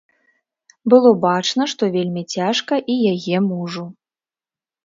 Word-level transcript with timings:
Было 0.93 1.11
бачна, 1.25 1.67
што 1.73 1.83
вельмі 1.97 2.23
цяжка 2.37 2.81
і 2.95 2.97
яе 3.13 3.37
мужу. 3.51 3.85